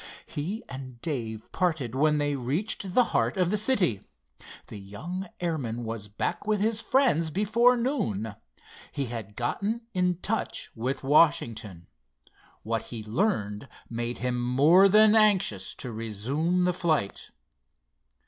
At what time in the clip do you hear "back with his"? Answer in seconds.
6.07-6.81